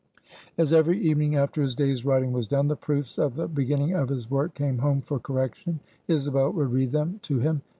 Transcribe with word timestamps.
As 0.57 0.73
every 0.73 0.97
evening, 0.97 1.35
after 1.35 1.61
his 1.61 1.75
day's 1.75 2.03
writing 2.03 2.31
was 2.31 2.47
done, 2.47 2.67
the 2.69 2.75
proofs 2.75 3.19
of 3.19 3.35
the 3.35 3.47
beginning 3.47 3.93
of 3.93 4.09
his 4.09 4.31
work 4.31 4.55
came 4.55 4.79
home 4.79 5.01
for 5.01 5.19
correction, 5.19 5.79
Isabel 6.07 6.51
would 6.53 6.71
read 6.71 6.91
them 6.91 7.19
to 7.21 7.37
him. 7.37 7.61